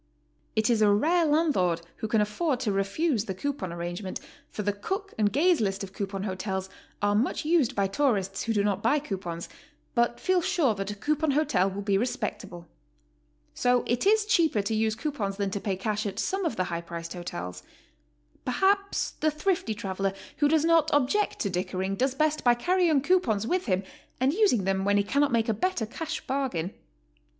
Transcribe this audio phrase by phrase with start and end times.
[0.55, 4.73] It is a rare landlord who can afford to refuse the coupon arrangement, for the
[4.73, 6.69] Cook and Gaze list of coupon hotels
[7.03, 9.47] are much used by tourists who do not buy coupons,
[9.93, 12.67] but feel sure that a coupon hotel will be respectable.
[13.53, 16.63] So it is cheaper to use coupons than to pay cash at some of the
[16.63, 17.61] high priced hotels.
[18.43, 23.45] Perhaps the thrifty traveler who does not object to dickering does best by carrying coupons
[23.45, 23.83] with him
[24.19, 26.73] and using them when he cannot make a better cash bargain.